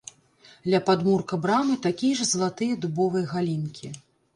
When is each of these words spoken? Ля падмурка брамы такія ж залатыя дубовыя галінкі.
Ля 0.73 0.79
падмурка 0.87 1.39
брамы 1.45 1.77
такія 1.85 2.19
ж 2.23 2.29
залатыя 2.33 2.83
дубовыя 2.87 3.33
галінкі. 3.37 3.99